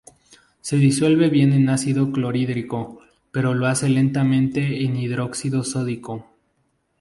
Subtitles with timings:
[0.61, 3.01] Se disuelve bien en ácido clorhídrico
[3.31, 6.25] pero lo hace lentamente en hidróxido sódico.